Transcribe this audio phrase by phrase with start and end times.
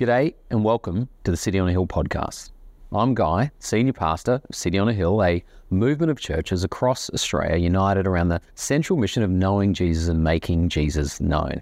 [0.00, 2.52] G'day and welcome to the City on a Hill podcast.
[2.90, 7.58] I'm Guy, Senior Pastor of City on a Hill, a movement of churches across Australia
[7.58, 11.60] united around the central mission of knowing Jesus and making Jesus known.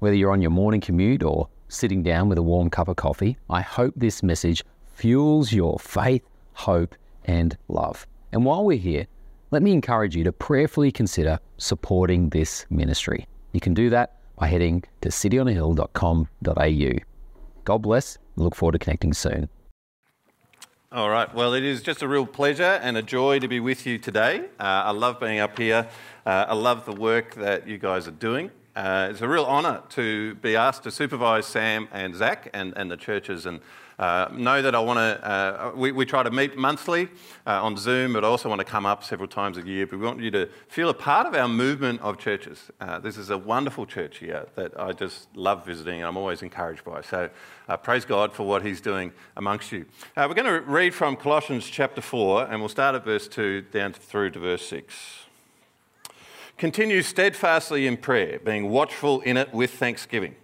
[0.00, 3.38] Whether you're on your morning commute or sitting down with a warm cup of coffee,
[3.48, 4.62] I hope this message
[4.92, 6.94] fuels your faith, hope,
[7.24, 8.06] and love.
[8.32, 9.06] And while we're here,
[9.52, 13.26] let me encourage you to prayerfully consider supporting this ministry.
[13.52, 17.13] You can do that by heading to cityonahill.com.au.
[17.64, 18.18] God bless.
[18.36, 19.48] Look forward to connecting soon.
[20.92, 21.32] All right.
[21.34, 24.44] Well, it is just a real pleasure and a joy to be with you today.
[24.60, 25.88] Uh, I love being up here.
[26.24, 28.52] Uh, I love the work that you guys are doing.
[28.76, 32.90] Uh, it's a real honour to be asked to supervise Sam and Zach and, and
[32.90, 33.60] the churches and
[33.98, 37.08] uh, know that I want to, uh, we, we, try to meet monthly
[37.46, 39.86] uh, on Zoom, but I also want to come up several times a year.
[39.86, 42.70] But we want you to feel a part of our movement of churches.
[42.80, 46.42] Uh, this is a wonderful church here that I just love visiting and I'm always
[46.42, 47.02] encouraged by.
[47.02, 47.30] So
[47.68, 49.86] uh, praise God for what He's doing amongst you.
[50.16, 53.62] Uh, we're going to read from Colossians chapter 4, and we'll start at verse 2
[53.72, 54.94] down through to verse 6.
[56.56, 60.36] Continue steadfastly in prayer, being watchful in it with thanksgiving.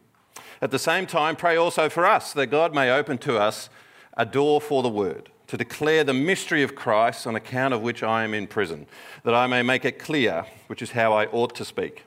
[0.63, 3.71] At the same time, pray also for us, that God may open to us
[4.17, 8.03] a door for the word, to declare the mystery of Christ, on account of which
[8.03, 8.87] I am in prison,
[9.25, 12.05] that I may make it clear, which is how I ought to speak.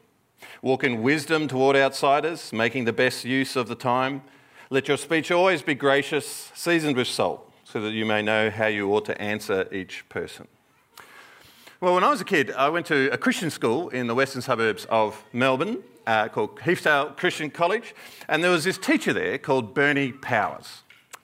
[0.62, 4.22] Walk in wisdom toward outsiders, making the best use of the time.
[4.70, 8.68] Let your speech always be gracious, seasoned with salt, so that you may know how
[8.68, 10.48] you ought to answer each person.
[11.81, 14.44] Well, when I was a kid, I went to a Christian school in the western
[14.44, 17.96] suburbs of Melbourne uh, called Heathdale Christian College,
[18.28, 20.62] and there was this teacher there called Bernie Power.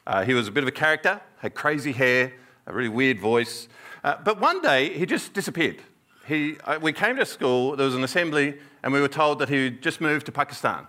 [0.05, 2.33] Uh, he was a bit of a character, had crazy hair,
[2.65, 3.67] a really weird voice,
[4.03, 5.81] uh, but one day he just disappeared.
[6.27, 9.49] He, uh, we came to school, there was an assembly, and we were told that
[9.49, 10.87] he just moved to Pakistan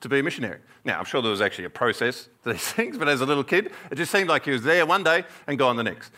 [0.00, 0.58] to be a missionary.
[0.84, 3.44] Now, I'm sure there was actually a process to these things, but as a little
[3.44, 6.12] kid, it just seemed like he was there one day and gone the next.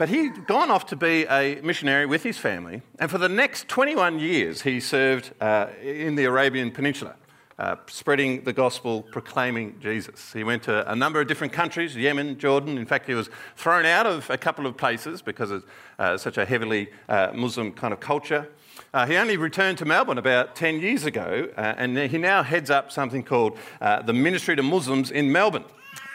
[0.00, 3.68] But he'd gone off to be a missionary with his family, and for the next
[3.68, 7.16] 21 years, he served uh, in the Arabian Peninsula,
[7.58, 10.32] uh, spreading the gospel, proclaiming Jesus.
[10.32, 12.78] He went to a number of different countries Yemen, Jordan.
[12.78, 15.66] In fact, he was thrown out of a couple of places because of
[15.98, 18.48] uh, such a heavily uh, Muslim kind of culture.
[18.94, 22.70] Uh, he only returned to Melbourne about 10 years ago, uh, and he now heads
[22.70, 25.66] up something called the Ministry to Muslims in Melbourne.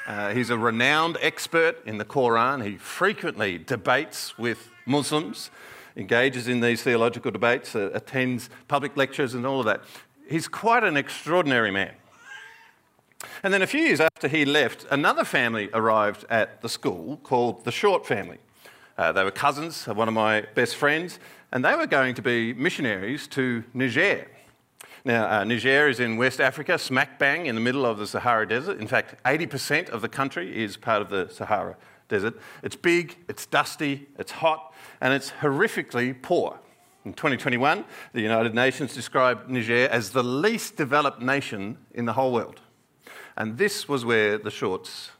[0.07, 2.63] Uh, he's a renowned expert in the Quran.
[2.63, 5.49] He frequently debates with Muslims,
[5.97, 9.81] engages in these theological debates, uh, attends public lectures, and all of that.
[10.29, 11.93] He's quite an extraordinary man.
[13.41, 17.63] And then a few years after he left, another family arrived at the school called
[17.63, 18.37] the Short family.
[18.97, 21.19] Uh, they were cousins of one of my best friends,
[21.51, 24.27] and they were going to be missionaries to Niger.
[25.05, 28.47] Now, uh, Niger is in West Africa, smack bang in the middle of the Sahara
[28.47, 28.81] Desert.
[28.81, 31.77] In fact, 80% of the country is part of the Sahara
[32.09, 32.33] Desert.
[32.63, 36.57] It's big, it's dusty, it's hot, and it's horrifically poor.
[37.05, 42.33] In 2021, the United Nations described Niger as the least developed nation in the whole
[42.33, 42.61] world.
[43.37, 45.11] And this was where the Shorts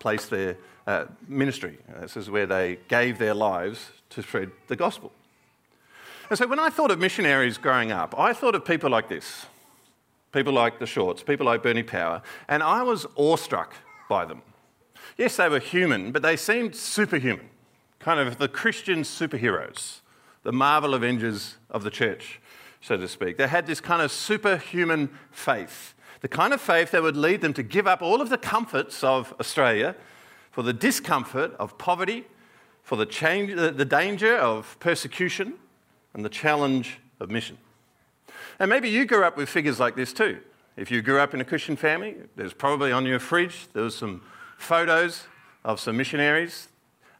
[0.00, 0.56] placed their
[0.88, 1.78] uh, ministry.
[2.00, 5.12] This is where they gave their lives to spread the gospel.
[6.30, 9.46] And so when I thought of missionaries growing up, I thought of people like this
[10.30, 13.74] people like the Shorts, people like Bernie Power, and I was awestruck
[14.10, 14.42] by them.
[15.16, 17.48] Yes, they were human, but they seemed superhuman,
[17.98, 20.00] kind of the Christian superheroes,
[20.42, 22.40] the Marvel Avengers of the church,
[22.82, 23.38] so to speak.
[23.38, 27.54] They had this kind of superhuman faith, the kind of faith that would lead them
[27.54, 29.96] to give up all of the comforts of Australia
[30.50, 32.26] for the discomfort of poverty,
[32.82, 35.54] for the, change, the danger of persecution
[36.14, 37.58] and the challenge of mission.
[38.58, 40.38] And maybe you grew up with figures like this too.
[40.76, 43.96] If you grew up in a Christian family, there's probably on your fridge, there was
[43.96, 44.22] some
[44.58, 45.26] photos
[45.64, 46.68] of some missionaries.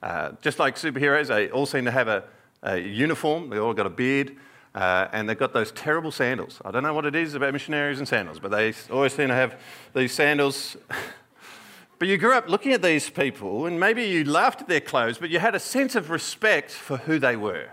[0.00, 2.24] Uh, just like superheroes, they all seem to have a,
[2.62, 4.36] a uniform, they all got a beard,
[4.76, 6.60] uh, and they've got those terrible sandals.
[6.64, 9.34] I don't know what it is about missionaries and sandals, but they always seem to
[9.34, 9.60] have
[9.92, 10.76] these sandals.
[11.98, 15.18] but you grew up looking at these people, and maybe you laughed at their clothes,
[15.18, 17.70] but you had a sense of respect for who they were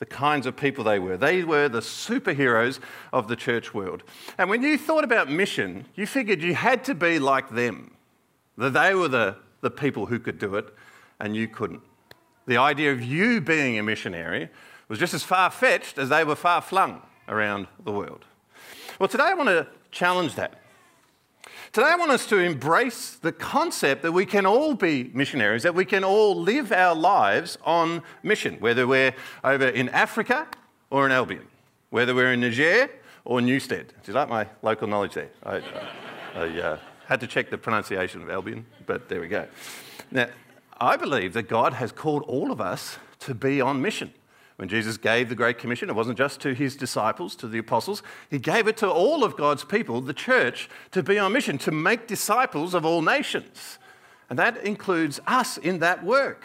[0.00, 1.16] the kinds of people they were.
[1.16, 2.80] They were the superheroes
[3.12, 4.02] of the church world.
[4.38, 7.92] And when you thought about mission, you figured you had to be like them,
[8.56, 10.74] that they were the, the people who could do it
[11.20, 11.82] and you couldn't.
[12.46, 14.48] The idea of you being a missionary
[14.88, 18.24] was just as far fetched as they were far flung around the world.
[18.98, 20.59] Well, today I want to challenge that.
[21.72, 25.74] Today, I want us to embrace the concept that we can all be missionaries, that
[25.74, 29.14] we can all live our lives on mission, whether we're
[29.44, 30.48] over in Africa
[30.90, 31.46] or in Albion,
[31.90, 32.90] whether we're in Niger
[33.24, 33.88] or Newstead.
[34.02, 35.30] Do you like my local knowledge there?
[35.44, 35.62] I,
[36.34, 39.46] I uh, Had to check the pronunciation of Albion, but there we go.
[40.10, 40.28] Now,
[40.80, 44.12] I believe that God has called all of us to be on mission.
[44.60, 48.02] When Jesus gave the Great Commission, it wasn't just to his disciples, to the apostles,
[48.28, 51.70] he gave it to all of God's people, the church, to be on mission, to
[51.70, 53.78] make disciples of all nations.
[54.28, 56.44] And that includes us in that work.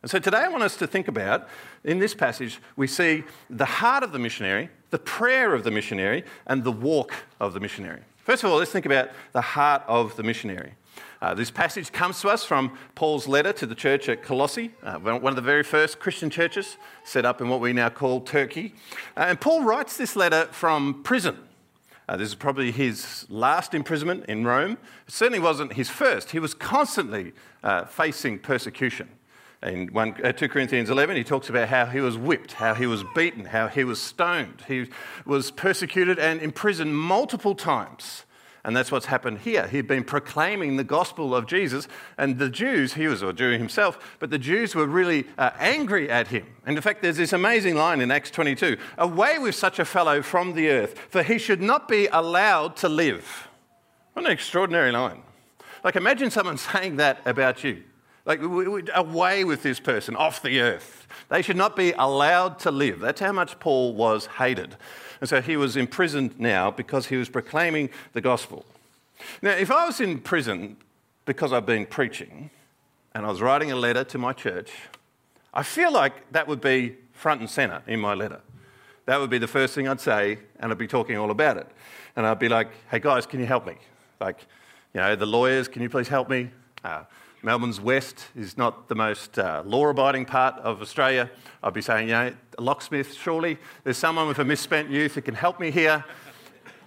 [0.00, 1.50] And so today I want us to think about,
[1.84, 6.24] in this passage, we see the heart of the missionary, the prayer of the missionary,
[6.46, 8.00] and the walk of the missionary.
[8.16, 10.72] First of all, let's think about the heart of the missionary.
[11.20, 14.98] Uh, this passage comes to us from Paul's letter to the church at Colossae, uh,
[14.98, 18.74] one of the very first Christian churches set up in what we now call Turkey.
[19.16, 21.38] Uh, and Paul writes this letter from prison.
[22.08, 24.78] Uh, this is probably his last imprisonment in Rome.
[25.06, 26.30] It certainly wasn't his first.
[26.30, 29.10] He was constantly uh, facing persecution.
[29.62, 32.86] In 1, uh, 2 Corinthians 11, he talks about how he was whipped, how he
[32.86, 34.62] was beaten, how he was stoned.
[34.68, 34.86] He
[35.26, 38.24] was persecuted and imprisoned multiple times.
[38.64, 39.66] And that's what's happened here.
[39.68, 44.16] He'd been proclaiming the gospel of Jesus, and the Jews, he was a Jew himself,
[44.18, 46.46] but the Jews were really uh, angry at him.
[46.66, 50.22] And in fact, there's this amazing line in Acts 22 Away with such a fellow
[50.22, 53.48] from the earth, for he should not be allowed to live.
[54.12, 55.22] What an extraordinary line.
[55.84, 57.84] Like, imagine someone saying that about you.
[58.28, 61.08] Like, away with this person, off the earth.
[61.30, 63.00] They should not be allowed to live.
[63.00, 64.76] That's how much Paul was hated.
[65.22, 68.66] And so he was imprisoned now because he was proclaiming the gospel.
[69.40, 70.76] Now, if I was in prison
[71.24, 72.50] because I've been preaching
[73.14, 74.72] and I was writing a letter to my church,
[75.54, 78.42] I feel like that would be front and centre in my letter.
[79.06, 81.66] That would be the first thing I'd say, and I'd be talking all about it.
[82.14, 83.76] And I'd be like, hey guys, can you help me?
[84.20, 84.46] Like,
[84.92, 86.50] you know, the lawyers, can you please help me?
[86.84, 87.04] Uh,
[87.42, 91.30] Melbourne's west is not the most uh, law abiding part of Australia.
[91.62, 95.34] I'd be saying, you know, locksmith, surely there's someone with a misspent youth who can
[95.34, 96.04] help me here.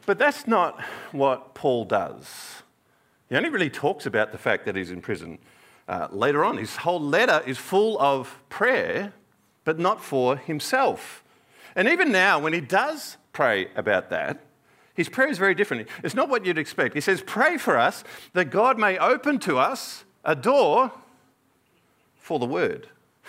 [0.06, 0.82] But that's not
[1.14, 2.64] what Paul does.
[3.30, 5.40] He only really talks about the fact that he's in prison
[5.88, 6.58] uh, later on.
[6.58, 9.14] His whole letter is full of prayer,
[9.64, 11.24] but not for himself.
[11.78, 14.44] And even now, when he does pray about that,
[14.94, 15.88] his prayer is very different.
[16.04, 16.94] It's not what you'd expect.
[16.94, 18.04] He says, Pray for us
[18.34, 20.92] that God may open to us a door
[22.18, 22.88] for the word.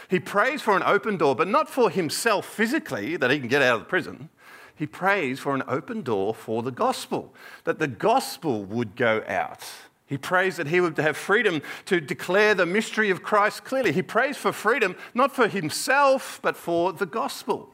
[0.09, 3.63] He prays for an open door, but not for himself physically, that he can get
[3.63, 4.29] out of the prison.
[4.75, 7.35] He prays for an open door for the gospel,
[7.65, 9.65] that the gospel would go out.
[10.07, 13.93] He prays that he would have freedom to declare the mystery of Christ clearly.
[13.93, 17.71] He prays for freedom, not for himself, but for the gospel.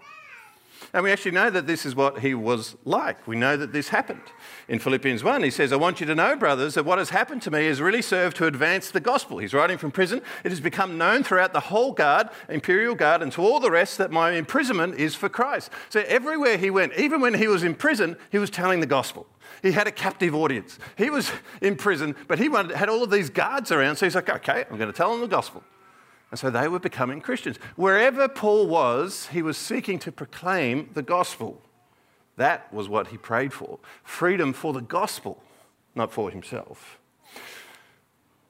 [0.92, 3.26] And we actually know that this is what he was like.
[3.26, 4.22] We know that this happened.
[4.68, 7.42] In Philippians 1, he says, I want you to know, brothers, that what has happened
[7.42, 9.38] to me has really served to advance the gospel.
[9.38, 10.22] He's writing from prison.
[10.44, 13.98] It has become known throughout the whole guard, imperial guard, and to all the rest
[13.98, 15.70] that my imprisonment is for Christ.
[15.88, 19.26] So everywhere he went, even when he was in prison, he was telling the gospel.
[19.62, 20.78] He had a captive audience.
[20.96, 21.30] He was
[21.60, 23.96] in prison, but he had all of these guards around.
[23.96, 25.62] So he's like, okay, I'm going to tell them the gospel.
[26.30, 27.56] And so they were becoming Christians.
[27.76, 31.62] Wherever Paul was, he was seeking to proclaim the gospel.
[32.36, 35.42] That was what he prayed for freedom for the gospel,
[35.94, 36.98] not for himself.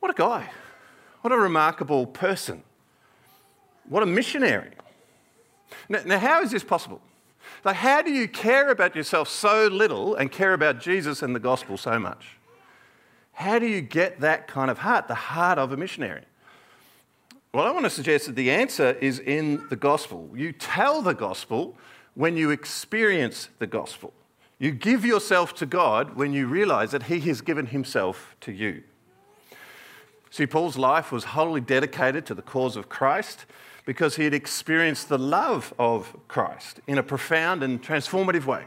[0.00, 0.50] What a guy.
[1.22, 2.62] What a remarkable person.
[3.88, 4.72] What a missionary.
[5.88, 7.00] Now, now, how is this possible?
[7.64, 11.40] Like, how do you care about yourself so little and care about Jesus and the
[11.40, 12.36] gospel so much?
[13.32, 16.24] How do you get that kind of heart, the heart of a missionary?
[17.52, 20.28] Well, I want to suggest that the answer is in the gospel.
[20.34, 21.76] You tell the gospel
[22.14, 24.12] when you experience the gospel.
[24.58, 28.82] You give yourself to God when you realize that He has given Himself to you.
[30.30, 33.46] See, Paul's life was wholly dedicated to the cause of Christ
[33.86, 38.64] because he had experienced the love of Christ in a profound and transformative way.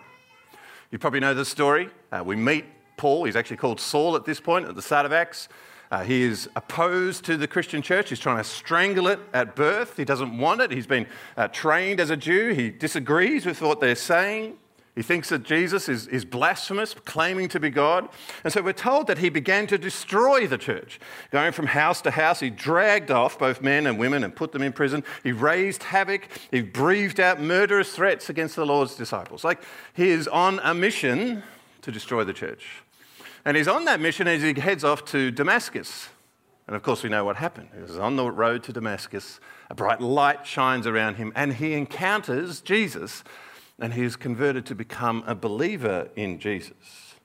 [0.90, 1.90] You probably know the story.
[2.12, 2.66] Uh, we meet
[2.98, 5.48] Paul, he's actually called Saul at this point at the start of Acts.
[5.92, 8.10] Uh, he is opposed to the Christian church.
[8.10, 9.98] He's trying to strangle it at birth.
[9.98, 10.72] He doesn't want it.
[10.72, 11.06] He's been
[11.36, 12.54] uh, trained as a Jew.
[12.54, 14.58] He disagrees with what they're saying.
[14.96, 18.10] He thinks that Jesus is, is blasphemous, claiming to be God.
[18.44, 21.00] And so we're told that he began to destroy the church.
[21.32, 24.62] Going from house to house, he dragged off both men and women and put them
[24.62, 25.04] in prison.
[25.24, 26.28] He raised havoc.
[26.52, 29.46] He breathed out murderous threats against the Lord's disciples.
[29.46, 29.62] Like
[29.94, 31.44] he is on a mission
[31.84, 32.84] to destroy the church.
[33.44, 36.10] And he's on that mission as he heads off to Damascus.
[36.68, 37.70] And of course, we know what happened.
[37.76, 39.40] He was on the road to Damascus.
[39.70, 43.24] A bright light shines around him, and he encounters Jesus,
[43.80, 47.16] and he is converted to become a believer in Jesus.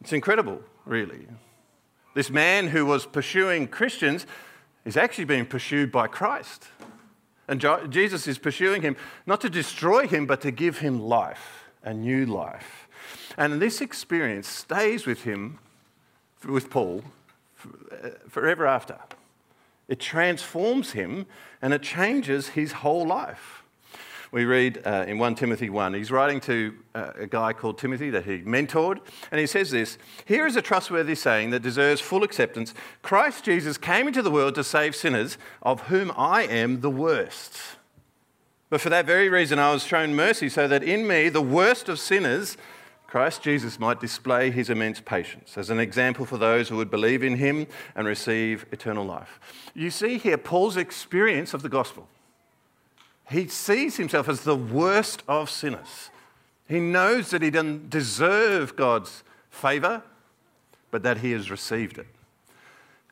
[0.00, 1.26] It's incredible, really.
[2.14, 4.26] This man who was pursuing Christians
[4.84, 6.68] is actually being pursued by Christ.
[7.46, 11.92] And Jesus is pursuing him not to destroy him, but to give him life, a
[11.92, 12.85] new life.
[13.36, 15.58] And this experience stays with him
[16.46, 17.02] with Paul
[18.28, 18.98] forever after.
[19.88, 21.26] It transforms him
[21.62, 23.62] and it changes his whole life.
[24.32, 28.10] We read uh, in 1 Timothy 1, he's writing to uh, a guy called Timothy
[28.10, 28.98] that he mentored,
[29.30, 33.78] and he says this Here is a trustworthy saying that deserves full acceptance Christ Jesus
[33.78, 37.56] came into the world to save sinners, of whom I am the worst.
[38.68, 41.88] But for that very reason, I was shown mercy, so that in me, the worst
[41.88, 42.56] of sinners,
[43.16, 47.22] Christ Jesus might display his immense patience as an example for those who would believe
[47.22, 49.40] in him and receive eternal life.
[49.72, 52.08] You see here Paul's experience of the gospel.
[53.30, 56.10] He sees himself as the worst of sinners.
[56.68, 60.02] He knows that he doesn't deserve God's favor,
[60.90, 62.08] but that he has received it.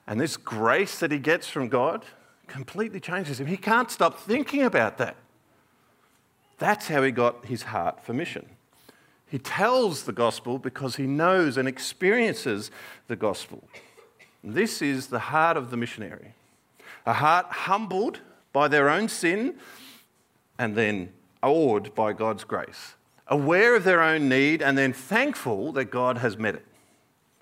[0.07, 2.05] And this grace that he gets from God
[2.47, 3.47] completely changes him.
[3.47, 5.17] He can't stop thinking about that.
[6.59, 8.51] That's how he got his heart for mission.
[9.35, 12.71] He tells the gospel because he knows and experiences
[13.09, 13.65] the gospel.
[14.45, 16.35] This is the heart of the missionary
[17.05, 18.21] a heart humbled
[18.53, 19.57] by their own sin
[20.57, 21.13] and then
[21.43, 22.95] awed by God's grace,
[23.27, 26.65] aware of their own need and then thankful that God has met it,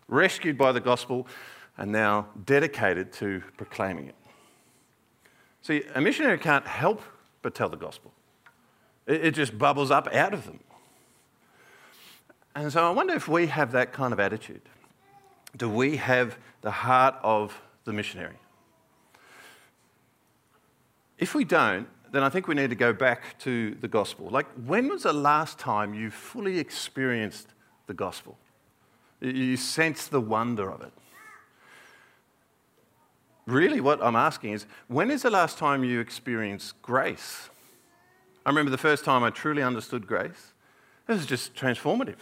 [0.08, 1.26] rescued by the gospel
[1.76, 4.16] and now dedicated to proclaiming it.
[5.60, 7.02] See, a missionary can't help
[7.42, 8.14] but tell the gospel.
[9.06, 10.60] It, just bubbles up out of them.
[12.54, 14.62] And so I wonder if we have that kind of attitude.
[15.56, 18.36] Do we have the heart of the missionary?
[21.18, 24.28] If we don't, then I think we need to go back to the gospel.
[24.28, 27.48] Like, when was the last time you fully experienced
[27.86, 28.36] the gospel?
[29.20, 30.92] You sensed the wonder of it.
[33.46, 37.48] Really, what I'm asking is when is the last time you experienced grace?
[38.44, 40.52] I remember the first time I truly understood grace.
[41.08, 42.16] It was just transformative.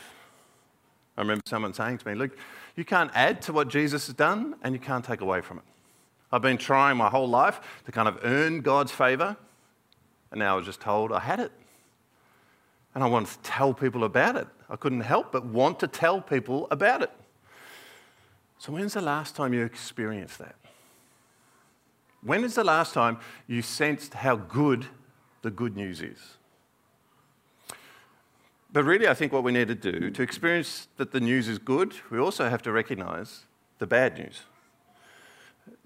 [1.20, 2.30] I remember someone saying to me, Look,
[2.76, 5.64] you can't add to what Jesus has done and you can't take away from it.
[6.32, 9.36] I've been trying my whole life to kind of earn God's favour,
[10.30, 11.52] and now I was just told I had it.
[12.94, 14.48] And I wanted to tell people about it.
[14.70, 17.10] I couldn't help but want to tell people about it.
[18.58, 20.54] So, when's the last time you experienced that?
[22.22, 24.86] When is the last time you sensed how good
[25.42, 26.38] the good news is?
[28.72, 31.58] But really, I think what we need to do to experience that the news is
[31.58, 33.46] good, we also have to recognize
[33.78, 34.42] the bad news.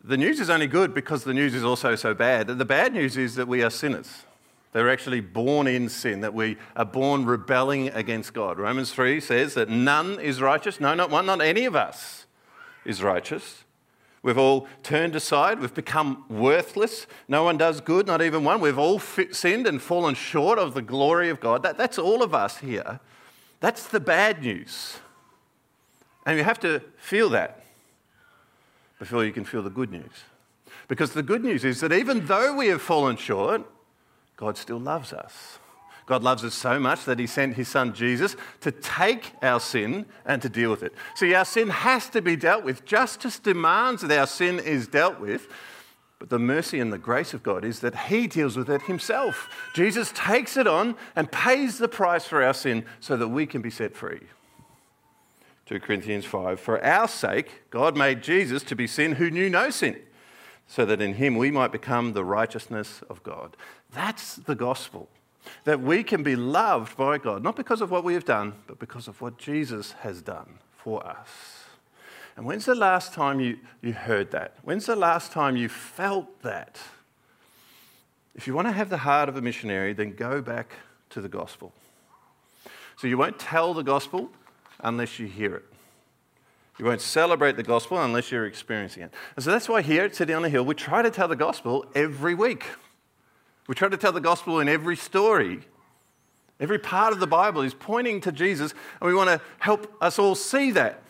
[0.02, 2.46] The news is only good because the news is also so bad.
[2.46, 4.24] The bad news is that we are sinners.
[4.72, 8.58] They're actually born in sin, that we are born rebelling against God.
[8.58, 10.80] Romans 3 says that none is righteous.
[10.80, 12.26] No, not one, not any of us
[12.84, 13.63] is righteous.
[14.24, 15.60] We've all turned aside.
[15.60, 17.06] We've become worthless.
[17.28, 18.58] No one does good, not even one.
[18.58, 21.62] We've all sinned and fallen short of the glory of God.
[21.62, 23.00] That, that's all of us here.
[23.60, 24.96] That's the bad news.
[26.24, 27.66] And you have to feel that
[28.98, 30.24] before you can feel the good news.
[30.88, 33.70] Because the good news is that even though we have fallen short,
[34.38, 35.58] God still loves us.
[36.06, 40.06] God loves us so much that He sent His Son Jesus to take our sin
[40.26, 40.92] and to deal with it.
[41.14, 42.84] See, our sin has to be dealt with.
[42.84, 45.48] Justice demands that our sin is dealt with.
[46.18, 49.48] But the mercy and the grace of God is that He deals with it Himself.
[49.74, 53.62] Jesus takes it on and pays the price for our sin so that we can
[53.62, 54.20] be set free.
[55.66, 59.70] 2 Corinthians 5 For our sake, God made Jesus to be sin who knew no
[59.70, 59.96] sin,
[60.66, 63.56] so that in Him we might become the righteousness of God.
[63.90, 65.08] That's the gospel
[65.64, 68.78] that we can be loved by God, not because of what we have done, but
[68.78, 71.64] because of what Jesus has done for us.
[72.36, 74.56] And when's the last time you, you heard that?
[74.62, 76.80] When's the last time you felt that?
[78.34, 80.72] If you want to have the heart of a missionary, then go back
[81.10, 81.72] to the gospel.
[82.96, 84.30] So you won't tell the gospel
[84.80, 85.64] unless you hear it.
[86.78, 89.12] You won't celebrate the gospel unless you're experiencing it.
[89.36, 91.36] And so that's why here at City on a Hill, we try to tell the
[91.36, 92.64] gospel every week.
[93.66, 95.60] We try to tell the gospel in every story.
[96.60, 100.18] Every part of the Bible is pointing to Jesus, and we want to help us
[100.18, 101.02] all see that.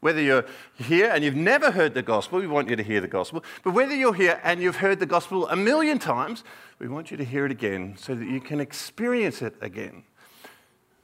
[0.00, 0.46] Whether you're
[0.78, 3.44] here and you've never heard the gospel, we want you to hear the gospel.
[3.62, 6.42] But whether you're here and you've heard the gospel a million times,
[6.78, 10.04] we want you to hear it again so that you can experience it again.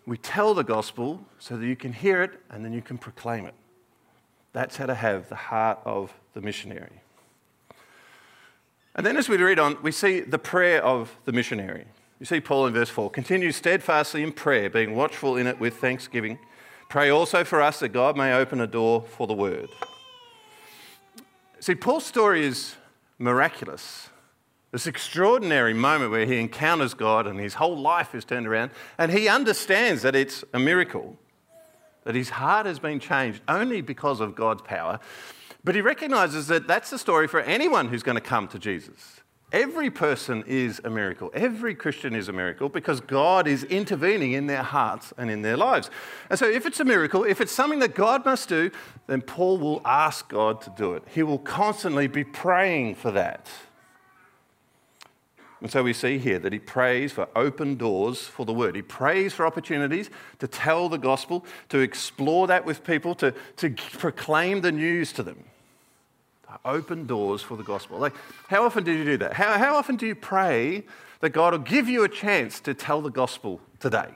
[0.06, 3.44] We tell the gospel so that you can hear it and then you can proclaim
[3.44, 3.54] it.
[4.54, 7.02] That's how to have the heart of the missionary.
[8.96, 11.84] And then as we read on, we see the prayer of the missionary.
[12.18, 15.76] You see Paul in verse 4 continue steadfastly in prayer, being watchful in it with
[15.76, 16.38] thanksgiving.
[16.88, 19.68] Pray also for us that God may open a door for the word.
[21.60, 22.74] See, Paul's story is
[23.18, 24.08] miraculous.
[24.72, 29.12] This extraordinary moment where he encounters God and his whole life is turned around, and
[29.12, 31.18] he understands that it's a miracle.
[32.06, 35.00] that his heart has been changed only because of God's power.
[35.66, 39.20] But he recognizes that that's the story for anyone who's going to come to Jesus.
[39.50, 41.28] Every person is a miracle.
[41.34, 45.56] Every Christian is a miracle because God is intervening in their hearts and in their
[45.56, 45.90] lives.
[46.30, 48.70] And so, if it's a miracle, if it's something that God must do,
[49.08, 51.02] then Paul will ask God to do it.
[51.12, 53.48] He will constantly be praying for that.
[55.60, 58.76] And so we see here that he prays for open doors for the word.
[58.76, 63.70] He prays for opportunities to tell the gospel, to explore that with people, to, to
[63.70, 65.42] proclaim the news to them.
[66.64, 67.98] Open doors for the gospel.
[67.98, 68.14] Like,
[68.48, 69.32] how often do you do that?
[69.32, 70.84] How, how often do you pray
[71.20, 74.08] that God will give you a chance to tell the gospel today?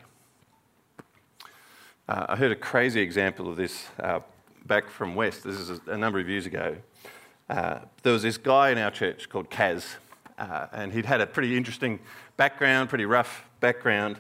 [2.09, 4.21] Uh, I heard a crazy example of this uh,
[4.67, 5.45] back from West.
[5.45, 6.77] This is a, a number of years ago.
[7.49, 9.97] Uh, there was this guy in our church called Kaz,
[10.39, 11.99] uh, and he'd had a pretty interesting
[12.37, 14.19] background, pretty rough background.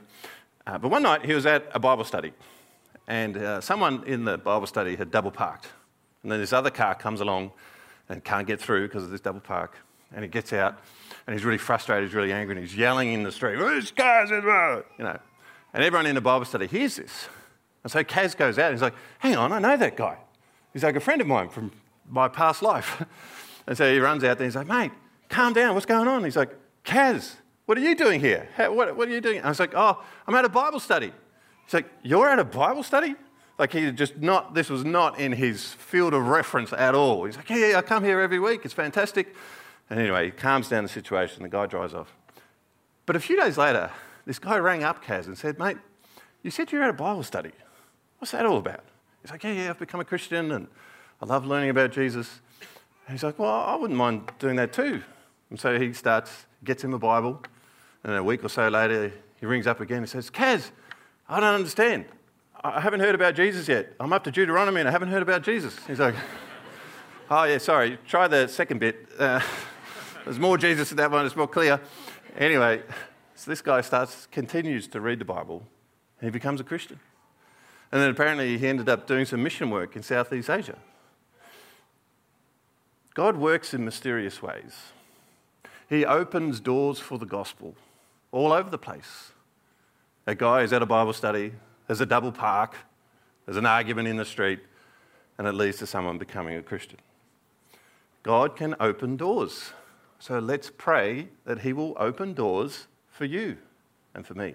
[0.67, 2.33] Uh, but one night he was at a Bible study,
[3.09, 5.69] and uh, someone in the Bible study had double parked.
[6.23, 7.53] And then this other car comes along
[8.11, 9.77] and can't get through because of this double park.
[10.13, 10.79] And he gets out
[11.27, 14.31] and he's really frustrated, he's really angry, and he's yelling in the street, Whose car's
[14.31, 15.19] in You know.
[15.73, 17.29] And everyone in the Bible study hears this.
[17.85, 20.19] And so Kaz goes out and he's like, Hang on, I know that guy.
[20.73, 21.71] He's like a friend of mine from
[22.09, 23.03] my past life.
[23.67, 24.91] and so he runs out there and he's like, Mate,
[25.29, 26.25] calm down, what's going on?
[26.25, 26.51] He's like,
[26.85, 27.37] Kaz,
[27.67, 28.49] what are you doing here?
[28.57, 29.41] What, what, are you doing?
[29.43, 31.13] I was like, Oh, I'm at a Bible study.
[31.65, 33.15] He's like, You're at a Bible study?
[33.61, 37.27] Like he just not, this was not in his field of reference at all.
[37.27, 38.63] He's like, yeah, I come here every week.
[38.65, 39.37] It's fantastic.
[39.91, 41.43] And anyway, he calms down the situation.
[41.43, 42.17] The guy drives off.
[43.05, 43.91] But a few days later,
[44.25, 45.77] this guy rang up Kaz and said, mate,
[46.43, 47.51] you said you're at a Bible study.
[48.19, 48.83] What's that all about?
[49.21, 50.67] He's like, yeah, yeah, I've become a Christian and
[51.21, 52.41] I love learning about Jesus.
[53.07, 55.03] And he's like, well, I wouldn't mind doing that too.
[55.51, 57.43] And so he starts, gets him a Bible.
[58.05, 60.71] And a week or so later, he rings up again and says, Kaz,
[61.29, 62.07] I don't understand.
[62.63, 63.95] I haven't heard about Jesus yet.
[63.99, 65.79] I'm up to Deuteronomy and I haven't heard about Jesus.
[65.87, 66.15] He's like,
[67.31, 67.99] oh, yeah, sorry.
[68.07, 69.09] Try the second bit.
[69.19, 69.41] Uh,
[70.25, 71.81] there's more Jesus in that one, it's more clear.
[72.37, 72.83] Anyway,
[73.35, 75.63] so this guy starts, continues to read the Bible
[76.21, 77.01] and he becomes a Christian.
[77.91, 80.77] And then apparently he ended up doing some mission work in Southeast Asia.
[83.15, 84.77] God works in mysterious ways.
[85.89, 87.75] He opens doors for the gospel
[88.33, 89.33] all over the place.
[90.27, 91.53] A guy is at a Bible study,
[91.91, 92.77] there's a double park,
[93.47, 94.61] there's an argument in the street,
[95.39, 96.99] and it leads to someone becoming a Christian.
[98.23, 99.73] God can open doors.
[100.21, 103.59] So let's pray that He will open doors for you
[104.15, 104.55] and for me.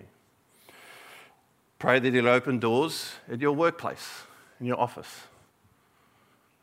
[1.78, 4.24] Pray that He'll open doors at your workplace,
[4.62, 5.24] in your office,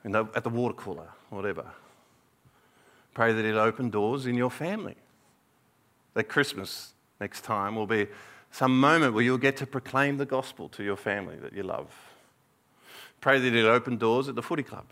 [0.07, 1.67] in the, at the water cooler, whatever.
[3.13, 4.97] Pray that He'll open doors in your family.
[6.15, 8.07] That Christmas next time will be
[8.53, 11.91] some moment where you'll get to proclaim the gospel to your family that you love.
[13.21, 14.85] Pray that He'll open doors at the footy club.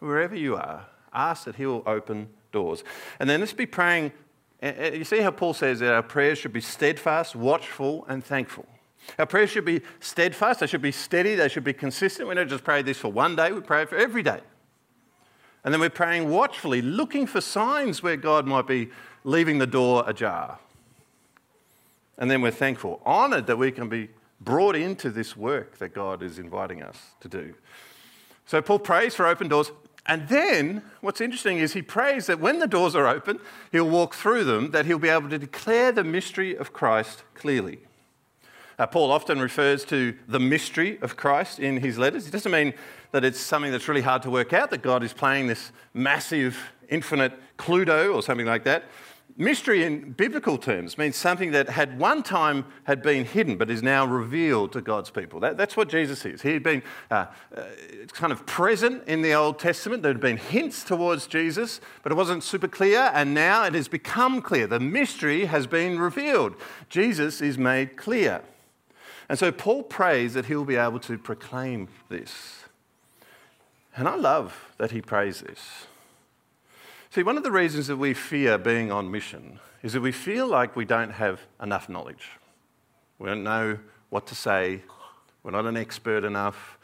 [0.00, 2.84] Wherever you are, ask that He will open doors.
[3.18, 4.12] And then let's be praying.
[4.60, 8.22] Eh, eh, you see how Paul says that our prayers should be steadfast, watchful, and
[8.22, 8.66] thankful.
[9.18, 12.28] Our prayers should be steadfast, they should be steady, they should be consistent.
[12.28, 14.40] We don't just pray this for one day, we pray for every day.
[15.64, 18.90] And then we're praying watchfully, looking for signs where God might be
[19.24, 20.58] leaving the door ajar.
[22.18, 24.08] And then we're thankful, honoured that we can be
[24.40, 27.54] brought into this work that God is inviting us to do.
[28.46, 29.72] So Paul prays for open doors.
[30.06, 33.40] And then what's interesting is he prays that when the doors are open,
[33.72, 37.78] he'll walk through them, that he'll be able to declare the mystery of Christ clearly.
[38.78, 42.26] Uh, Paul often refers to the mystery of Christ in his letters.
[42.26, 42.74] It doesn't mean
[43.12, 46.58] that it's something that's really hard to work out, that God is playing this massive,
[46.88, 48.84] infinite Cluedo or something like that.
[49.36, 53.82] Mystery in biblical terms means something that had one time had been hidden but is
[53.82, 55.40] now revealed to God's people.
[55.40, 56.42] That, that's what Jesus is.
[56.42, 57.62] He had been uh, uh,
[58.12, 60.04] kind of present in the Old Testament.
[60.04, 63.88] There had been hints towards Jesus, but it wasn't super clear, and now it has
[63.88, 64.68] become clear.
[64.68, 66.54] The mystery has been revealed.
[66.88, 68.40] Jesus is made clear.
[69.28, 72.64] And so Paul prays that he'll be able to proclaim this.
[73.96, 75.86] And I love that he prays this.
[77.14, 80.48] See, one of the reasons that we fear being on mission is that we feel
[80.48, 82.28] like we don't have enough knowledge.
[83.20, 83.78] We don't know
[84.10, 84.82] what to say.
[85.44, 86.76] We're not an expert enough.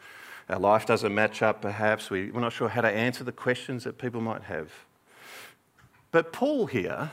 [0.47, 2.09] Our life doesn't match up, perhaps.
[2.09, 4.71] We, we're not sure how to answer the questions that people might have.
[6.11, 7.11] But Paul here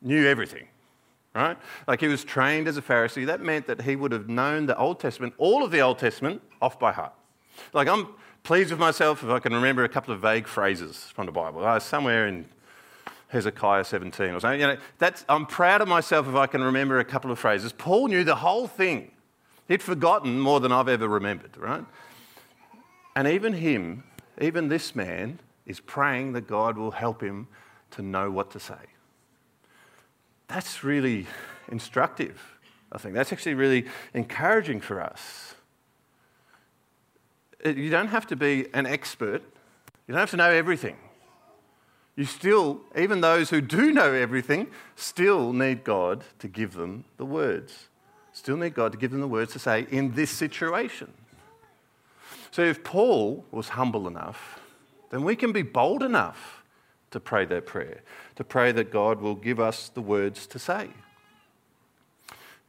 [0.00, 0.68] knew everything,
[1.34, 1.58] right?
[1.86, 3.26] Like he was trained as a Pharisee.
[3.26, 6.40] That meant that he would have known the Old Testament, all of the Old Testament,
[6.62, 7.12] off by heart.
[7.74, 11.24] Like I'm pleased with myself if I can remember a couple of vague phrases from
[11.24, 11.64] the Bible.
[11.64, 12.44] Uh, somewhere in
[13.28, 14.60] Hezekiah 17 or something.
[14.60, 17.72] You know, that's, I'm proud of myself if I can remember a couple of phrases.
[17.72, 19.10] Paul knew the whole thing.
[19.66, 21.84] He'd forgotten more than I've ever remembered, right?
[23.16, 24.04] And even him,
[24.38, 27.48] even this man, is praying that God will help him
[27.92, 28.74] to know what to say.
[30.48, 31.26] That's really
[31.68, 32.58] instructive,
[32.92, 33.14] I think.
[33.14, 35.53] That's actually really encouraging for us.
[37.64, 39.42] Uh, you don't have to be an expert,
[40.06, 40.96] you don't have to know everything.
[42.16, 47.24] You still, even those who do know everything, still need God to give them the
[47.24, 47.88] words.
[48.32, 51.12] Still need God to give them the words to say in this situation.
[52.50, 54.60] So if Paul was humble enough,
[55.10, 56.62] then we can be bold enough
[57.10, 58.02] to pray that prayer,
[58.36, 60.90] to pray that God will give us the words to say.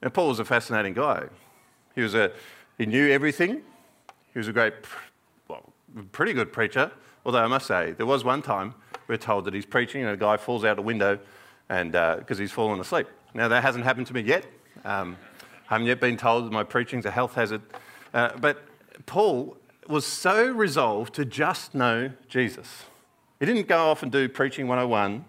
[0.01, 1.25] Now, Paul was a fascinating guy.
[1.93, 2.31] He, was a,
[2.77, 3.61] he knew everything.
[4.35, 4.73] He was a great,
[5.47, 5.71] well,
[6.11, 6.91] pretty good preacher.
[7.25, 8.75] Although I must say, there was one time
[9.07, 11.17] we're told that he's preaching and a guy falls out a window
[11.69, 13.07] and because uh, he's fallen asleep.
[13.33, 14.45] Now, that hasn't happened to me yet.
[14.83, 15.15] Um,
[15.69, 17.61] I haven't yet been told that my preaching's a health hazard.
[18.13, 18.61] Uh, but
[19.05, 19.55] Paul
[19.87, 22.83] was so resolved to just know Jesus.
[23.39, 25.23] He didn't go off and do Preaching 101,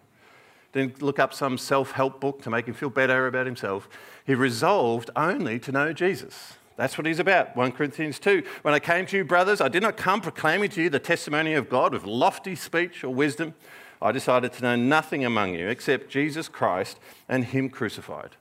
[0.73, 3.88] didn't look up some self help book to make him feel better about himself.
[4.27, 6.55] He resolved only to know Jesus.
[6.77, 7.57] That's what he's about.
[7.57, 8.43] 1 Corinthians 2.
[8.62, 11.55] When I came to you, brothers, I did not come proclaiming to you the testimony
[11.55, 13.55] of God with lofty speech or wisdom.
[14.01, 18.37] I decided to know nothing among you except Jesus Christ and Him crucified.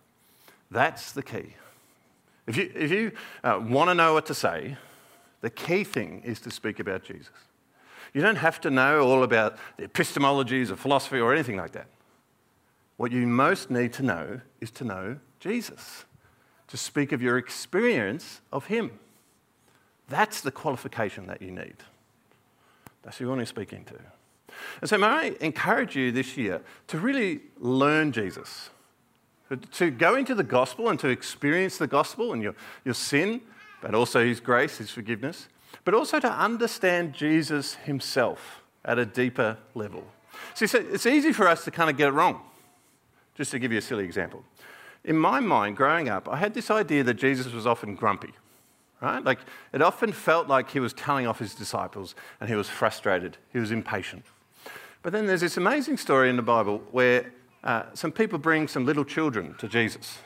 [0.69, 1.55] That's the key.
[2.45, 3.11] If you, if you
[3.43, 4.77] uh, want to know what to say,
[5.41, 7.31] the key thing is to speak about Jesus.
[8.13, 11.87] You don't have to know all about the epistemologies of philosophy or anything like that.
[12.97, 16.05] What you most need to know is to know Jesus,
[16.67, 18.91] to speak of your experience of Him.
[20.07, 21.75] That's the qualification that you need.
[23.03, 23.95] That's who you want to speak into.
[24.81, 28.69] And so, may I encourage you this year to really learn Jesus,
[29.73, 33.41] to go into the gospel and to experience the gospel and your, your sin
[33.85, 35.47] but also His grace, His forgiveness,
[35.83, 40.03] but also to understand Jesus Himself at a deeper level.
[40.55, 42.41] See, so it's easy for us to kind of get it wrong.
[43.35, 44.43] Just to give you a silly example.
[45.05, 48.33] In my mind, growing up, I had this idea that Jesus was often grumpy,
[49.01, 49.23] right?
[49.23, 49.39] Like,
[49.71, 53.59] it often felt like he was telling off his disciples and he was frustrated, he
[53.59, 54.25] was impatient.
[55.03, 57.31] But then there's this amazing story in the Bible where
[57.63, 60.17] uh, some people bring some little children to Jesus.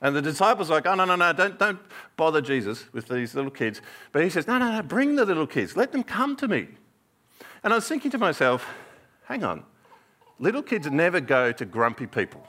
[0.00, 1.78] And the disciples are like, oh, no, no, no, don't, don't
[2.16, 3.80] bother Jesus with these little kids.
[4.10, 5.76] But he says, no, no, no, bring the little kids.
[5.76, 6.66] Let them come to me.
[7.62, 8.66] And I was thinking to myself,
[9.24, 9.62] hang on.
[10.40, 12.46] Little kids never go to grumpy people.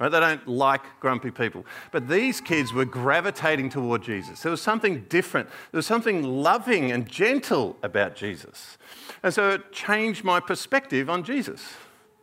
[0.00, 0.08] Right?
[0.08, 1.64] They don't like grumpy people.
[1.92, 4.42] But these kids were gravitating toward Jesus.
[4.42, 5.48] There was something different.
[5.70, 8.76] There was something loving and gentle about Jesus.
[9.22, 11.74] And so it changed my perspective on Jesus.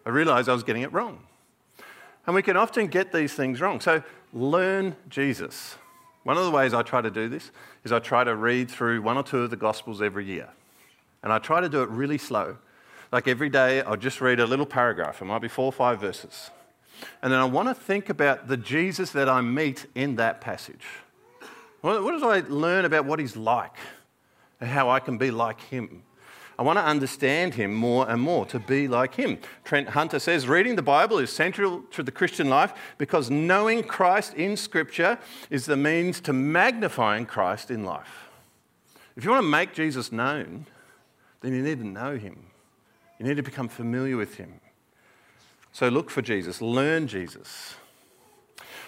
[0.06, 1.20] I realized I was getting it wrong.
[2.26, 3.80] And we can often get these things wrong.
[3.80, 4.04] So
[4.34, 5.78] learn Jesus.
[6.24, 7.52] One of the ways I try to do this
[7.84, 10.50] is I try to read through one or two of the Gospels every year.
[11.24, 12.58] And I try to do it really slow.
[13.12, 15.22] Like every day, I'll just read a little paragraph.
[15.22, 16.52] It might be four or five verses.
[17.22, 20.86] And then I want to think about the Jesus that I meet in that passage.
[21.82, 23.76] What, what do I learn about what he's like
[24.60, 26.04] and how I can be like him?
[26.60, 29.40] I want to understand him more and more, to be like him.
[29.64, 34.36] Trent Hunter says reading the Bible is central to the Christian life because knowing Christ
[34.36, 35.18] in Scripture
[35.50, 38.30] is the means to magnifying Christ in life.
[39.16, 40.68] If you want to make Jesus known,
[41.42, 42.46] then you need to know him.
[43.18, 44.60] You need to become familiar with him.
[45.72, 47.76] So look for Jesus, learn Jesus.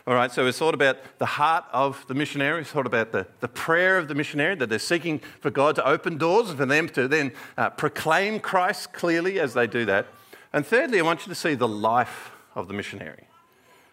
[0.05, 3.25] All right, so it's thought about the heart of the missionary, it's thought about the,
[3.39, 6.65] the prayer of the missionary, that they're seeking for God to open doors and for
[6.65, 10.07] them to then uh, proclaim Christ clearly as they do that.
[10.51, 13.27] And thirdly, I want you to see the life of the missionary.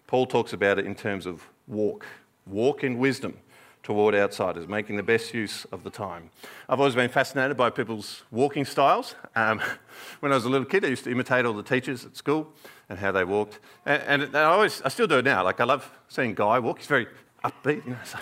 [0.08, 2.04] Paul talks about it in terms of walk,
[2.44, 3.36] walk in wisdom
[3.84, 6.30] toward outsiders, making the best use of the time.
[6.68, 9.14] I've always been fascinated by people's walking styles.
[9.36, 9.60] Um,
[10.20, 12.52] when I was a little kid, I used to imitate all the teachers at school
[12.90, 13.60] and how they walked.
[13.86, 15.44] And, and, I always, I still do it now.
[15.44, 16.78] Like I love seeing Guy walk.
[16.78, 17.06] He's very
[17.42, 17.98] upbeat, you know.
[18.04, 18.18] So,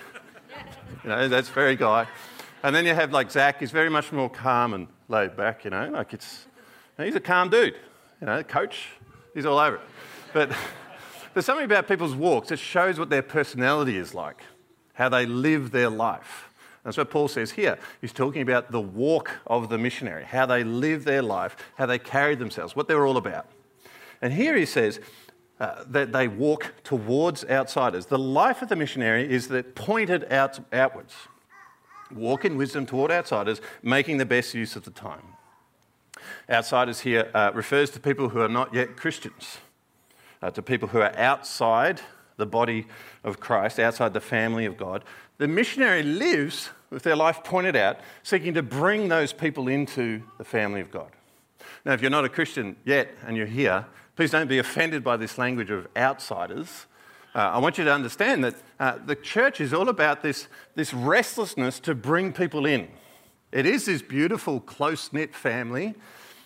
[1.03, 2.07] you know, that's very Guy.
[2.63, 3.59] And then you have like Zach.
[3.59, 5.65] He's very much more calm and laid back.
[5.65, 6.47] You know, like it's
[6.99, 7.77] he's a calm dude.
[8.21, 8.91] You know, coach.
[9.35, 9.83] He's all over it.
[10.33, 10.53] But
[11.35, 14.43] there's something about people's walks that shows what their personality is like,
[14.93, 16.51] how they live their life.
[16.85, 17.79] That's what Paul says here.
[18.01, 21.99] He's talking about the walk of the missionary, how they live their life, how they
[21.99, 23.47] carry themselves, what they're all about.
[24.21, 25.01] And here he says
[25.61, 28.07] uh, that they walk towards outsiders.
[28.07, 31.15] The life of the missionary is that pointed out, outwards.
[32.15, 35.23] Walk in wisdom toward outsiders, making the best use of the time.
[36.49, 39.59] Outsiders here uh, refers to people who are not yet Christians,
[40.43, 42.01] uh, to people who are outside
[42.37, 42.87] the body
[43.25, 45.05] of Christ, outside the family of God.
[45.39, 50.45] the missionary lives with their life pointed out, seeking to bring those people into the
[50.45, 51.11] family of God.
[51.85, 53.87] Now, if you're not a Christian yet and you're here,
[54.19, 56.87] please don't be offended by this language of outsiders.
[57.37, 60.93] Uh, I want you to understand that uh, the church is all about this, this
[60.93, 62.89] restlessness to bring people in.
[63.53, 65.95] It is this beautiful, close knit family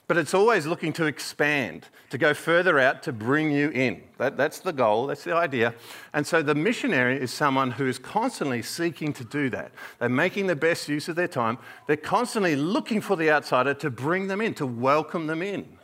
[0.09, 4.03] but it's always looking to expand, to go further out, to bring you in.
[4.19, 5.75] That, that's the goal, that's the idea.
[6.13, 9.73] And so the missionary is someone who is constantly seeking to do that.
[10.01, 11.57] They're making the best use of their time.
[11.87, 15.79] They're constantly looking for the outsider to bring them in, to welcome them in.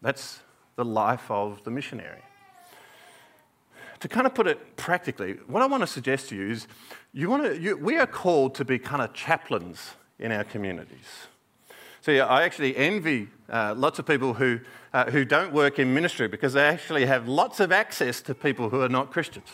[0.00, 0.40] That's
[0.78, 2.22] the life of the missionary.
[3.98, 6.68] To kind of put it practically, what I want to suggest to you is
[7.12, 11.26] you want to, you, we are called to be kind of chaplains in our communities.
[12.00, 14.60] See, I actually envy uh, lots of people who,
[14.92, 18.70] uh, who don't work in ministry because they actually have lots of access to people
[18.70, 19.48] who are not Christians.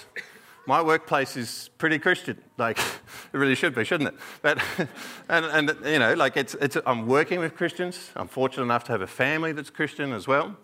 [0.66, 2.78] My workplace is pretty Christian, like
[3.32, 4.20] it really should be, shouldn't it?
[4.42, 4.58] But,
[5.30, 8.10] and, and you know, like it's, it's, I'm working with Christians.
[8.14, 10.54] I'm fortunate enough to have a family that's Christian as well.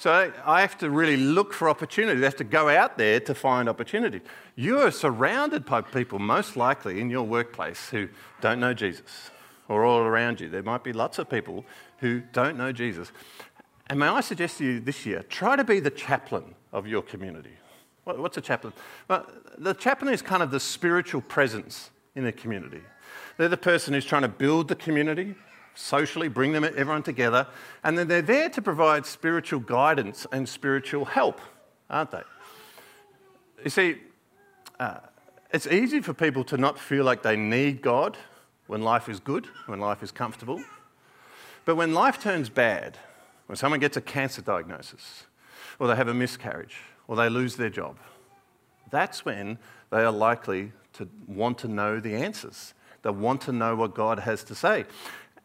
[0.00, 2.22] So I have to really look for opportunities.
[2.22, 4.22] I have to go out there to find opportunities.
[4.56, 8.08] You are surrounded by people, most likely in your workplace, who
[8.40, 9.30] don't know Jesus
[9.68, 10.48] or all around you.
[10.48, 11.66] There might be lots of people
[11.98, 13.12] who don't know Jesus.
[13.90, 17.02] And may I suggest to you this year, try to be the chaplain of your
[17.02, 17.52] community.
[18.04, 18.72] What's a chaplain?
[19.06, 19.26] Well,
[19.58, 22.80] the chaplain is kind of the spiritual presence in the community.
[23.36, 25.34] They're the person who's trying to build the community
[25.74, 27.46] socially, bring them everyone together,
[27.84, 31.40] and then they're there to provide spiritual guidance and spiritual help,
[31.88, 32.22] aren't they?
[33.64, 33.96] You see,
[34.78, 34.98] uh,
[35.52, 38.16] it's easy for people to not feel like they need God
[38.66, 40.62] when life is good, when life is comfortable.
[41.64, 42.96] But when life turns bad,
[43.46, 45.26] when someone gets a cancer diagnosis,
[45.78, 46.76] or they have a miscarriage,
[47.08, 47.96] or they lose their job,
[48.90, 49.58] that's when
[49.90, 52.74] they are likely to want to know the answers.
[53.02, 54.84] They want to know what God has to say.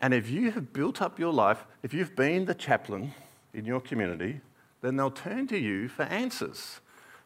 [0.02, 3.14] And if you have built up your life, if you've been the chaplain
[3.54, 4.42] in your community,
[4.82, 6.80] then they'll turn to you for answers.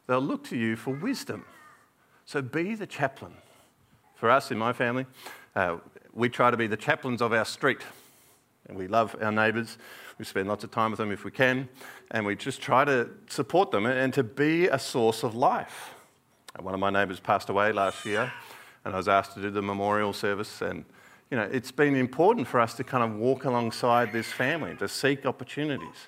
[0.08, 1.45] They'll look to you for wisdom.
[2.25, 3.34] So be the chaplain.
[4.15, 5.05] For us in my family,
[5.55, 5.77] uh,
[6.13, 7.82] we try to be the chaplains of our street.
[8.67, 9.77] And we love our neighbours.
[10.17, 11.69] We spend lots of time with them if we can.
[12.12, 15.95] And we just try to support them and to be a source of life.
[16.55, 18.32] And one of my neighbours passed away last year,
[18.84, 20.62] and I was asked to do the memorial service.
[20.62, 20.86] And,
[21.29, 24.87] you know, it's been important for us to kind of walk alongside this family, to
[24.87, 26.07] seek opportunities.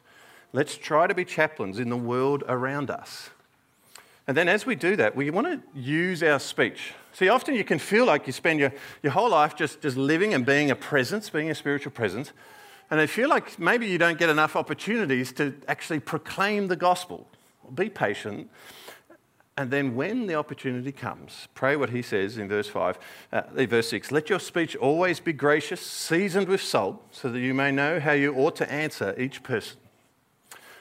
[0.53, 3.29] Let's try to be chaplains in the world around us.
[4.27, 6.93] And then as we do that, we want to use our speech.
[7.13, 10.33] See, often you can feel like you spend your, your whole life just, just living
[10.33, 12.31] and being a presence, being a spiritual presence,
[12.91, 17.25] and I feel like maybe you don't get enough opportunities to actually proclaim the gospel.
[17.73, 18.49] Be patient.
[19.57, 22.97] And then when the opportunity comes, pray what he says in verse 5,
[23.33, 27.53] uh, verse 6 Let your speech always be gracious, seasoned with salt, so that you
[27.53, 29.77] may know how you ought to answer each person.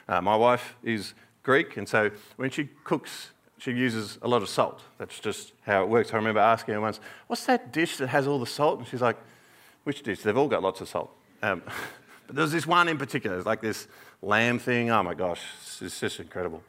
[0.07, 4.49] Uh, my wife is Greek, and so when she cooks, she uses a lot of
[4.49, 4.81] salt.
[4.97, 6.13] That's just how it works.
[6.13, 8.79] I remember asking her once, What's that dish that has all the salt?
[8.79, 9.17] And she's like,
[9.83, 10.21] Which dish?
[10.21, 11.11] They've all got lots of salt.
[11.43, 11.61] Um,
[12.27, 13.87] but there's this one in particular, it's like this
[14.21, 14.89] lamb thing.
[14.89, 15.41] Oh my gosh,
[15.81, 16.63] it's just incredible.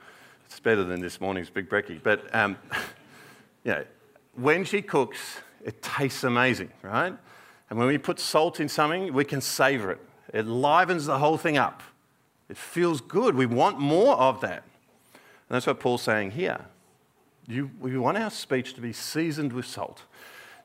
[0.53, 1.99] It's better than this morning's big brekkie.
[2.03, 2.59] But, um,
[3.65, 3.85] you know,
[4.35, 7.15] when she cooks, it tastes amazing, right?
[7.71, 10.01] And when we put salt in something, we can savor it.
[10.35, 11.83] It livens the whole thing up.
[12.51, 13.35] It feels good.
[13.35, 14.63] We want more of that.
[15.15, 16.67] And that's what Paul's saying here.
[17.49, 20.03] You, we want our speech to be seasoned with salt,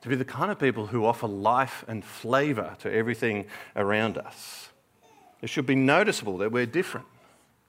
[0.02, 4.68] to be the kind of people who offer life and flavour to everything around us.
[5.40, 7.06] It should be noticeable that we're different.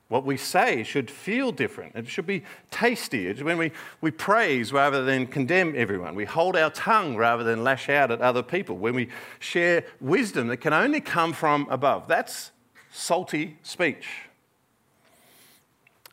[0.09, 1.95] What we say should feel different.
[1.95, 3.27] It should be tasty.
[3.27, 6.15] It's when we, we praise rather than condemn everyone.
[6.15, 8.75] We hold our tongue rather than lash out at other people.
[8.77, 12.07] When we share wisdom that can only come from above.
[12.07, 12.49] That's
[12.91, 14.07] salty speech.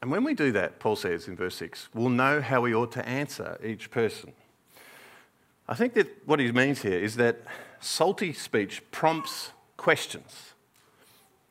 [0.03, 2.93] And when we do that, Paul says in verse 6, we'll know how we ought
[2.93, 4.33] to answer each person.
[5.67, 7.39] I think that what he means here is that
[7.81, 10.53] salty speech prompts questions,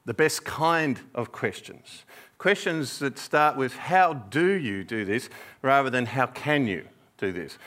[0.06, 2.06] the best kind of questions.
[2.38, 5.30] Questions that start with, How do you do this?
[5.62, 7.58] rather than, How can you do this?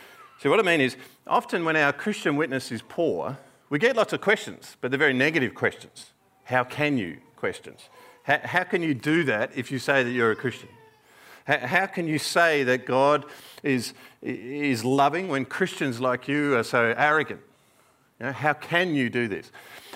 [0.41, 3.39] So, what I mean is, often when our Christian witness is poor,
[3.71, 6.13] we get lots of questions, but they're very negative questions.
[6.45, 7.19] How can you?
[7.39, 7.89] questions.
[8.25, 10.69] How, how can you do that if you say that you're a Christian?
[11.47, 13.25] How, how can you say that God
[13.63, 17.41] is, is loving when Christians like you are so arrogant?
[18.21, 19.51] You know, how can you do this?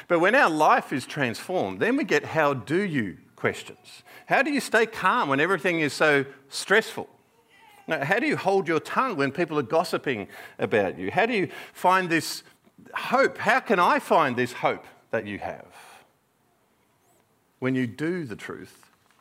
[0.09, 4.05] But when our life is transformed, then we get how do you questions.
[4.27, 7.09] How do you stay calm when everything is so stressful?
[7.89, 10.29] Now, how do you hold your tongue when people are gossiping
[10.61, 11.11] about you?
[11.11, 12.45] How do you find this
[12.95, 13.39] hope?
[13.39, 15.67] How can I find this hope that you have?
[17.59, 18.77] When you do the truth,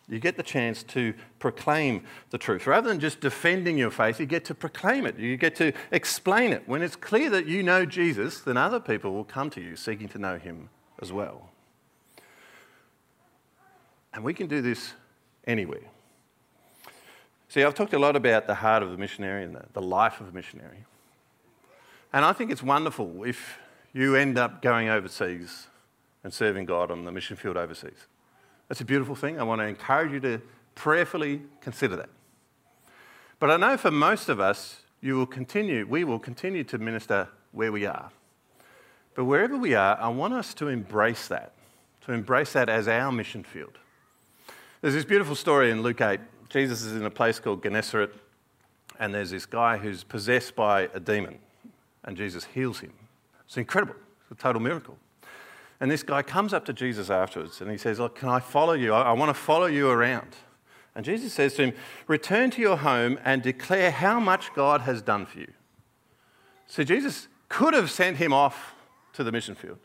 [0.08, 2.68] you get the chance to proclaim the truth.
[2.68, 5.18] Rather than just defending your faith, you get to proclaim it.
[5.18, 6.62] You get to explain it.
[6.68, 10.10] When it's clear that you know Jesus, then other people will come to you seeking
[10.10, 10.70] to know him
[11.02, 11.51] as well.
[14.14, 14.94] And we can do this
[15.46, 15.90] anywhere.
[17.50, 20.22] See, I've talked a lot about the heart of the missionary and the, the life
[20.22, 20.86] of a missionary.
[22.14, 23.58] And I think it's wonderful if
[23.94, 25.68] you end up going overseas
[26.24, 28.08] and serving God on the mission field overseas.
[28.68, 29.40] That's a beautiful thing.
[29.40, 30.42] I want to encourage you to
[30.76, 32.10] prayerfully consider that.
[33.40, 37.28] But I know for most of us, you will continue, we will continue to minister
[37.52, 38.12] where we are.
[39.16, 41.54] But wherever we are, I want us to embrace that,
[42.06, 43.78] to embrace that as our mission field.
[44.82, 46.20] There's this beautiful story in Luke 8.
[46.50, 48.10] Jesus is in a place called Gennesaret,
[49.00, 51.38] and there's this guy who's possessed by a demon,
[52.04, 52.92] and Jesus heals him.
[53.46, 54.98] It's incredible, it's a total miracle.
[55.80, 58.74] And this guy comes up to Jesus afterwards and he says, Look, can I follow
[58.74, 58.92] you?
[58.92, 60.36] I, I want to follow you around.
[60.96, 61.74] And Jesus says to him,
[62.08, 65.52] Return to your home and declare how much God has done for you.
[66.66, 68.74] So Jesus could have sent him off
[69.14, 69.78] to the mission field.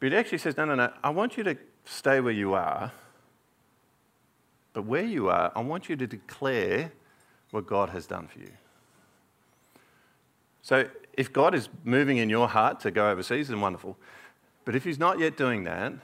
[0.00, 2.90] But he actually says, No, no, no, I want you to stay where you are
[4.76, 6.92] but where you are, I want you to declare
[7.50, 8.52] what God has done for you.
[10.60, 13.96] So if God is moving in your heart to go overseas, then wonderful.
[14.66, 15.94] But if He's not yet doing that,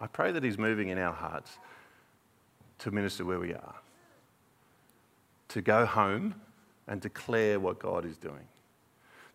[0.00, 1.58] I pray that He's moving in our hearts
[2.78, 3.74] to minister where we are,
[5.48, 6.34] to go home
[6.86, 8.48] and declare what God is doing,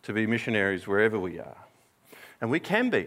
[0.02, 1.58] to be missionaries wherever we are.
[2.40, 3.06] And we can be.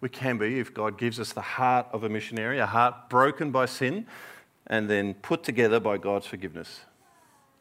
[0.00, 3.50] We can be if God gives us the heart of a missionary, a heart broken
[3.50, 4.06] by sin
[4.66, 6.80] and then put together by God's forgiveness,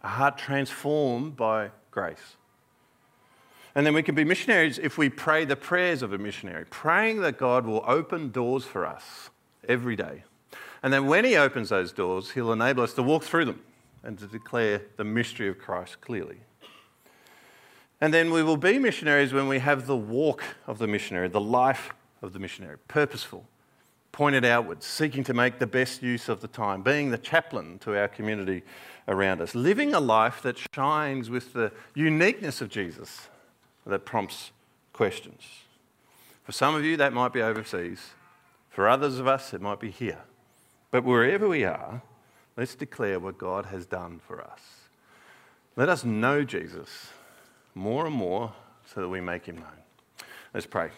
[0.03, 2.37] a heart transformed by grace.
[3.75, 7.21] And then we can be missionaries if we pray the prayers of a missionary, praying
[7.21, 9.29] that God will open doors for us
[9.67, 10.23] every day.
[10.81, 13.61] And then when He opens those doors, He'll enable us to walk through them
[14.03, 16.37] and to declare the mystery of Christ clearly.
[18.01, 21.41] And then we will be missionaries when we have the walk of the missionary, the
[21.41, 23.47] life of the missionary, purposeful,
[24.11, 27.97] pointed outwards, seeking to make the best use of the time, being the chaplain to
[27.97, 28.63] our community
[29.07, 33.27] around us, living a life that shines with the uniqueness of Jesus
[33.85, 34.51] that prompts
[34.93, 35.43] questions.
[36.43, 38.11] For some of you, that might be overseas.
[38.69, 40.19] For others of us, it might be here.
[40.91, 42.01] But wherever we are,
[42.57, 44.61] let's declare what God has done for us.
[45.75, 47.09] Let us know Jesus
[47.75, 48.53] more and more
[48.85, 50.25] so that we make him known.
[50.53, 50.89] Let's pray.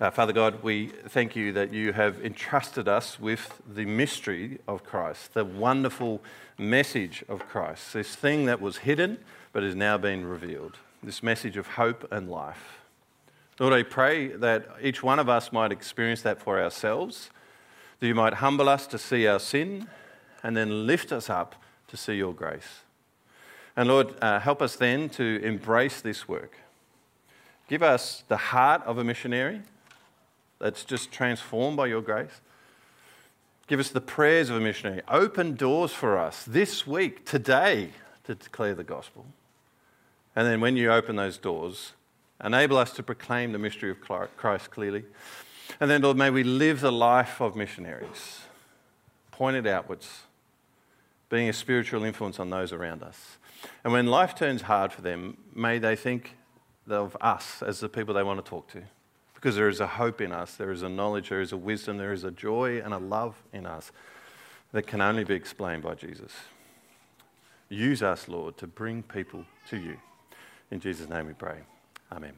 [0.00, 4.82] Uh, Father God, we thank you that you have entrusted us with the mystery of
[4.82, 6.22] Christ, the wonderful
[6.56, 9.18] message of Christ, this thing that was hidden
[9.52, 12.80] but has now been revealed, this message of hope and life.
[13.58, 17.28] Lord, I pray that each one of us might experience that for ourselves,
[17.98, 19.86] that you might humble us to see our sin
[20.42, 21.56] and then lift us up
[21.88, 22.84] to see your grace.
[23.76, 26.56] And Lord, uh, help us then to embrace this work.
[27.68, 29.60] Give us the heart of a missionary
[30.60, 32.40] that's just transformed by your grace.
[33.66, 35.00] Give us the prayers of a missionary.
[35.08, 37.90] Open doors for us this week, today,
[38.24, 39.26] to declare the gospel.
[40.36, 41.92] And then when you open those doors,
[42.44, 45.04] enable us to proclaim the mystery of Christ clearly.
[45.80, 48.40] And then, Lord, may we live the life of missionaries,
[49.30, 50.22] pointed outwards,
[51.28, 53.38] being a spiritual influence on those around us.
[53.84, 56.36] And when life turns hard for them, may they think
[56.88, 58.82] of us as the people they want to talk to
[59.40, 61.96] because there is a hope in us, there is a knowledge, there is a wisdom,
[61.96, 63.90] there is a joy and a love in us
[64.72, 66.32] that can only be explained by Jesus.
[67.70, 69.96] Use us, Lord, to bring people to you.
[70.70, 71.60] In Jesus' name we pray.
[72.12, 72.34] Amen.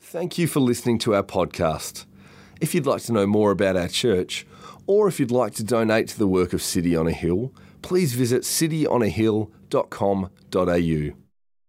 [0.00, 2.06] Thank you for listening to our podcast.
[2.62, 4.46] If you'd like to know more about our church,
[4.86, 8.14] or if you'd like to donate to the work of City on a Hill, please
[8.14, 11.21] visit cityonahill.com.au.